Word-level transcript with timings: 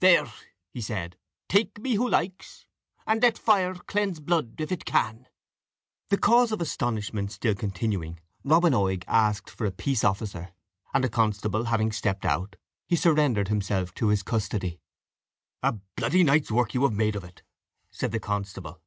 "There," 0.00 0.30
he 0.70 0.82
said, 0.82 1.16
"take 1.48 1.80
me 1.80 1.94
who 1.94 2.06
likes, 2.10 2.66
and 3.06 3.22
let 3.22 3.38
fire 3.38 3.72
cleanse 3.74 4.20
blood 4.20 4.60
if 4.60 4.70
it 4.70 4.84
can." 4.84 5.26
The 6.10 6.18
cause 6.18 6.52
of 6.52 6.60
astonishment 6.60 7.32
still 7.32 7.54
continuing, 7.54 8.20
Robin 8.44 8.74
Oig 8.74 9.02
asked 9.08 9.48
for 9.48 9.64
a 9.64 9.70
peace 9.72 10.04
officer, 10.04 10.52
and 10.92 11.06
a 11.06 11.08
constable 11.08 11.64
having 11.64 11.90
stepped 11.90 12.26
out, 12.26 12.56
he 12.86 12.96
surrendered 12.96 13.48
himself 13.48 13.94
to 13.94 14.08
his 14.08 14.22
custody. 14.22 14.78
"A 15.62 15.78
bloody 15.96 16.22
night's 16.22 16.50
work 16.50 16.74
you 16.74 16.82
have 16.82 16.92
made 16.92 17.16
of 17.16 17.24
it," 17.24 17.42
said 17.90 18.12
the 18.12 18.20
constable. 18.20 18.82